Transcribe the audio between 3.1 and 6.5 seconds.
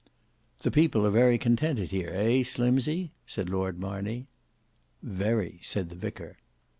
said Lord Marney. "Very," said the vicar.